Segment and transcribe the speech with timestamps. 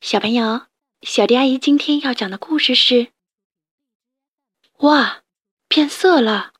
[0.00, 0.66] 小朋友，
[1.02, 3.08] 小迪阿姨今天要讲的故事是：
[4.78, 5.24] 哇，
[5.66, 6.52] 变色了！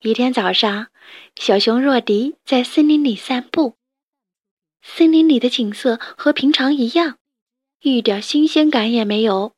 [0.00, 0.88] 一天早上，
[1.36, 3.76] 小熊若迪在森林里散步，
[4.82, 7.18] 森林里的景色和平常一样，
[7.80, 9.54] 一点新鲜感也没有。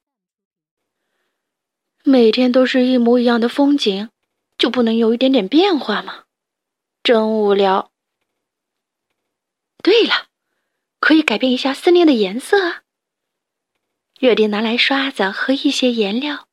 [2.04, 4.10] 每天都是一模一样的风景，
[4.58, 6.24] 就不能有一点点变化吗？
[7.02, 7.90] 真无聊。
[9.82, 10.26] 对了。
[11.06, 12.82] 可以改变一下森林的颜色。
[14.18, 16.48] 热迪拿来刷子和一些颜料，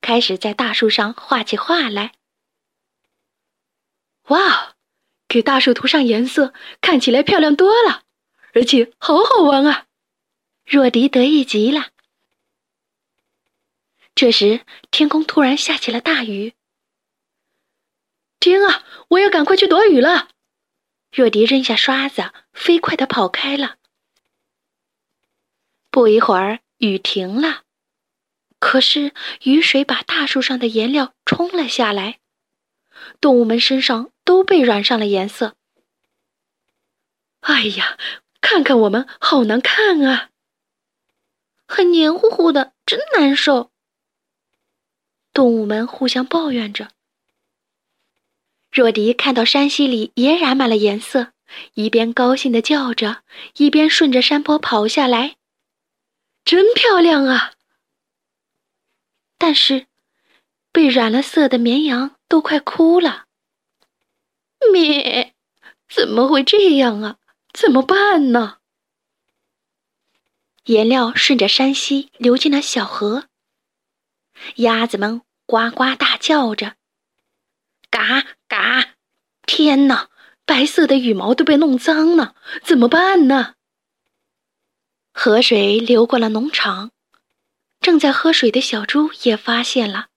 [0.00, 2.12] 开始在大树上画起画来。
[4.28, 4.76] 哇，
[5.26, 8.04] 给大树涂上颜色，看起来漂亮多了，
[8.52, 9.86] 而且好好玩啊！
[10.64, 11.88] 若迪得意极了。
[14.14, 16.54] 这时，天空突然下起了大雨。
[18.38, 20.28] 天啊，我要赶快去躲雨了！
[21.10, 23.78] 若迪扔下刷子，飞快地跑开了。
[25.90, 27.62] 不一会儿，雨停了，
[28.58, 32.20] 可是雨水把大树上的颜料冲了下来，
[33.20, 35.56] 动物们身上都被染上了颜色。
[37.40, 37.98] 哎呀，
[38.40, 40.30] 看看我们，好难看啊！
[41.66, 43.70] 很黏糊糊的，真难受。
[45.32, 46.90] 动物们互相抱怨着。
[48.70, 51.32] 若迪看到山溪里也染满了颜色，
[51.74, 53.22] 一边高兴的叫着，
[53.56, 55.36] 一边顺着山坡跑下来。
[56.50, 57.52] 真漂亮啊！
[59.38, 59.86] 但是，
[60.72, 63.26] 被染了色的绵羊都快哭了。
[64.72, 65.36] 咩，
[65.88, 67.18] 怎么会这样啊？
[67.52, 68.58] 怎么办呢？
[70.64, 73.28] 颜料顺着山溪流进了小河，
[74.56, 76.74] 鸭子们呱呱大叫着，
[77.90, 78.96] 嘎嘎！
[79.46, 80.10] 天哪，
[80.44, 82.34] 白色的羽毛都被弄脏了，
[82.64, 83.54] 怎么办呢？
[85.22, 86.92] 河水流过了农场，
[87.78, 90.08] 正在喝水的小猪也发现了。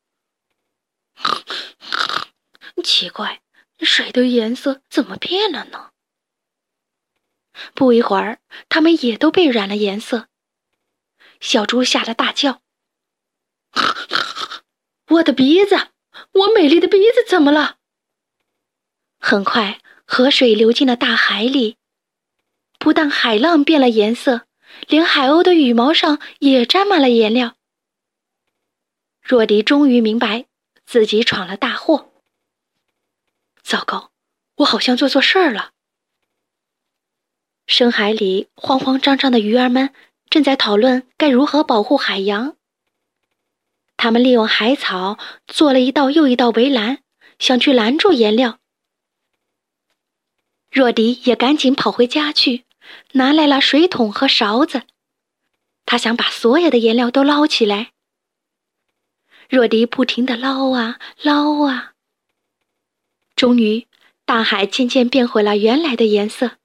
[2.81, 3.41] 奇怪，
[3.81, 5.91] 水的颜色怎么变了呢？
[7.73, 10.29] 不一会儿，它们也都被染了颜色。
[11.41, 12.61] 小猪吓得大叫
[15.15, 15.89] ：“我的鼻子，
[16.31, 17.75] 我美丽的鼻子怎么了？”
[19.19, 21.75] 很快，河水流进了大海里，
[22.79, 24.47] 不但海浪变了颜色。
[24.87, 27.55] 连海鸥的羽毛上也沾满了颜料。
[29.21, 30.45] 若迪终于明白
[30.85, 32.11] 自己闯了大祸。
[33.61, 34.11] 糟糕，
[34.57, 35.71] 我好像做错事儿了。
[37.65, 39.93] 深海里慌慌张张的鱼儿们
[40.29, 42.57] 正在讨论该如何保护海洋。
[43.95, 45.17] 他们利用海草
[45.47, 47.01] 做了一道又一道围栏，
[47.39, 48.59] 想去拦住颜料。
[50.69, 52.65] 若迪也赶紧跑回家去。
[53.13, 54.83] 拿来了水桶和勺子，
[55.85, 57.91] 他想把所有的颜料都捞起来。
[59.49, 61.93] 若迪不停地捞啊捞啊，
[63.35, 63.87] 终于，
[64.25, 66.57] 大海渐渐变回了原来的颜色。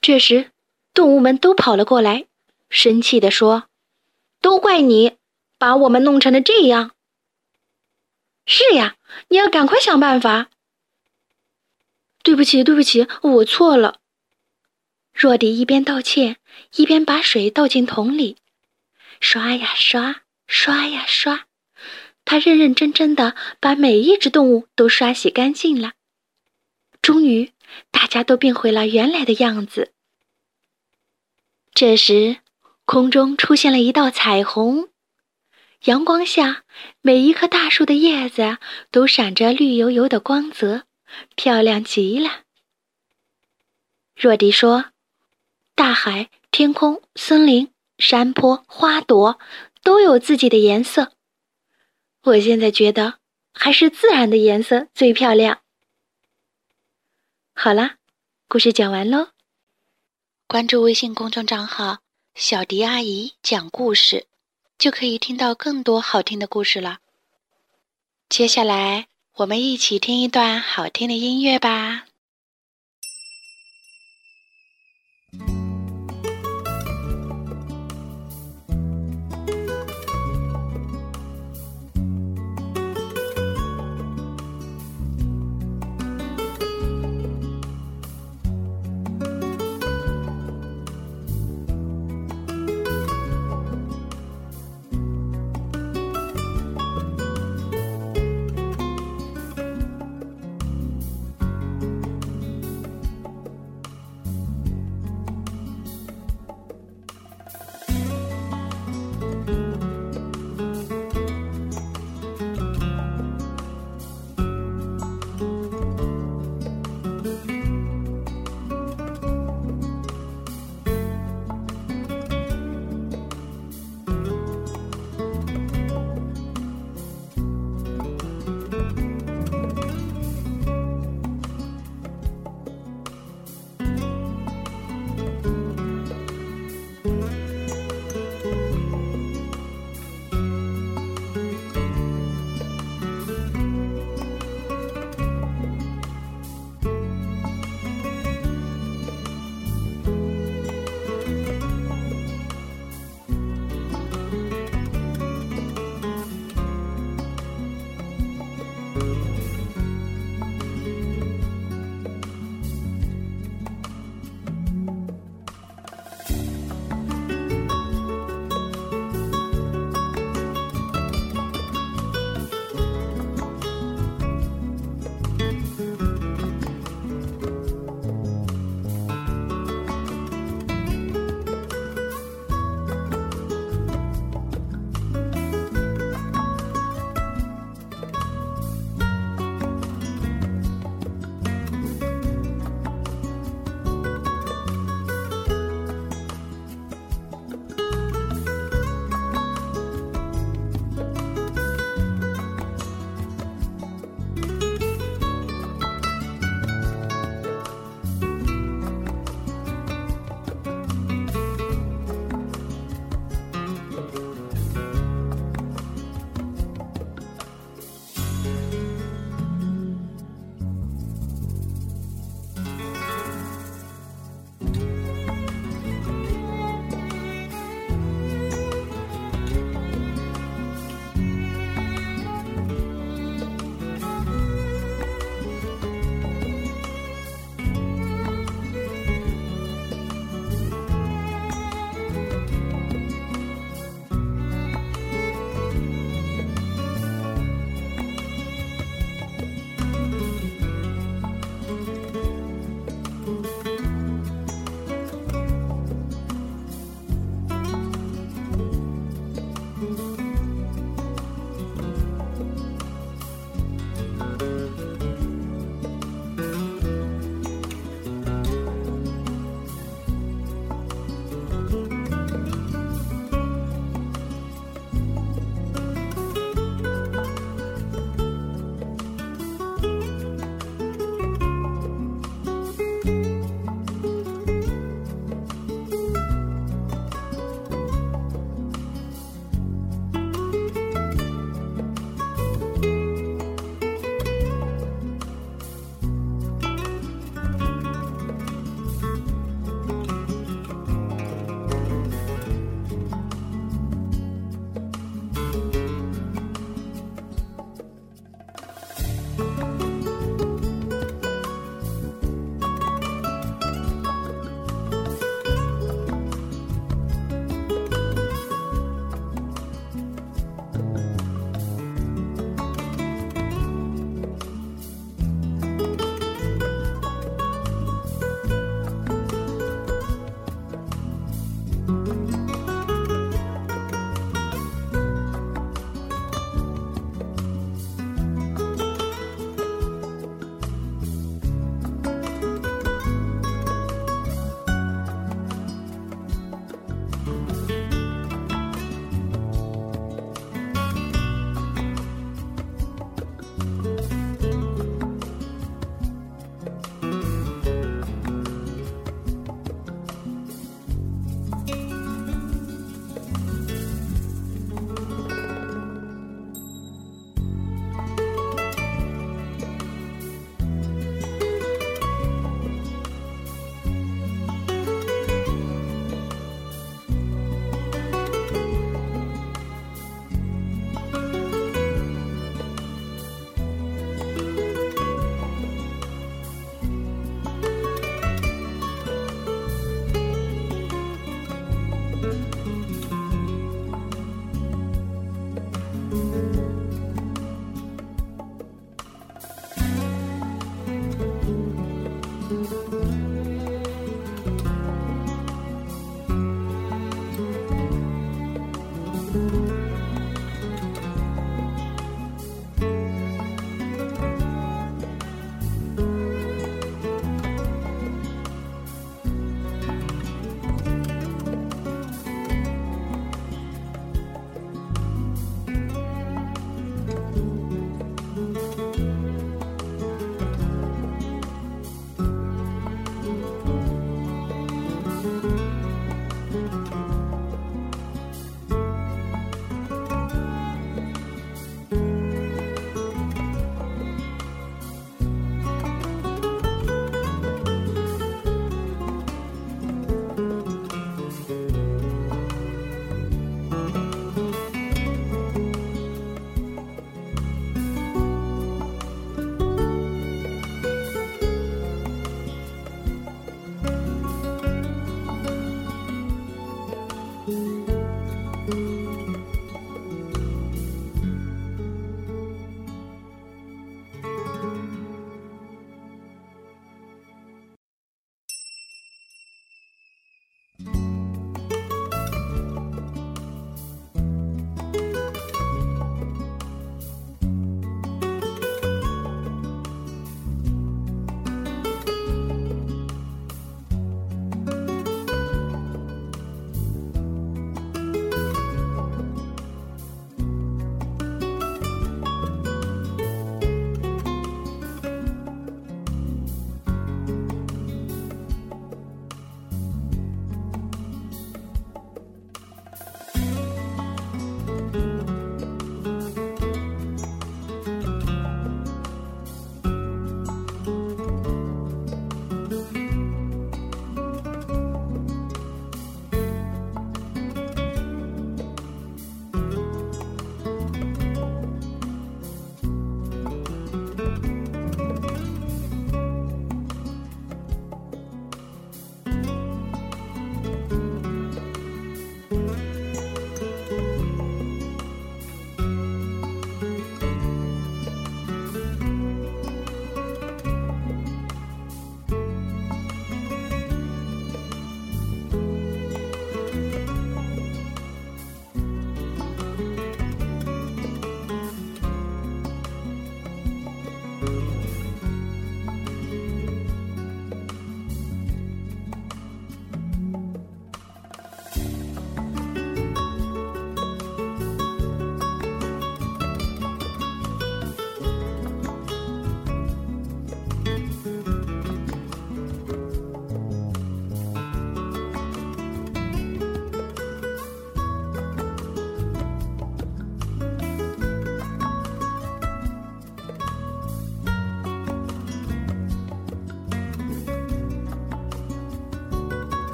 [0.00, 0.50] 这时，
[0.92, 2.26] 动物们都跑了过来，
[2.70, 3.68] 生气地说
[4.40, 5.16] ：“都怪你，
[5.58, 6.92] 把我们弄成了这样。
[8.46, 8.96] ”“是呀，
[9.28, 10.48] 你要赶快想办法。”
[12.24, 14.00] 对不起，对不起，我错了。
[15.12, 16.38] 若迪一边道歉，
[16.74, 18.38] 一边把水倒进桶里，
[19.20, 21.44] 刷呀刷，刷呀刷，
[22.24, 25.92] 他认认真真的把每一只动物都刷洗干净了。
[27.02, 27.52] 终于，
[27.90, 29.92] 大家都变回了原来的样子。
[31.74, 32.38] 这时，
[32.86, 34.88] 空中出现了一道彩虹，
[35.84, 36.64] 阳光下，
[37.02, 38.56] 每一棵大树的叶子
[38.90, 40.84] 都闪着绿油油的光泽。
[41.36, 42.44] 漂亮极了，
[44.14, 44.86] 若迪说
[45.74, 49.38] ：“大海、天空、森林、山坡、花朵
[49.82, 51.12] 都有自己的颜色。
[52.22, 53.18] 我现在觉得
[53.52, 55.60] 还是自然的颜色最漂亮。”
[57.54, 57.98] 好啦，
[58.48, 59.28] 故事讲完喽。
[60.46, 61.98] 关注微信公众账号
[62.34, 64.26] “小迪阿姨讲故事”，
[64.78, 66.98] 就可以听到更多好听的故事了。
[68.28, 69.08] 接下来。
[69.38, 72.04] 我们一起听一段好听的音乐吧。